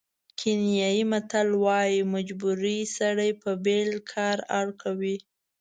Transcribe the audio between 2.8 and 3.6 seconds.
سړی په